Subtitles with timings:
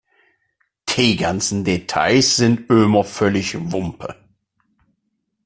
[0.95, 4.15] Die ganzen Details sind Ömer völlig wumpe.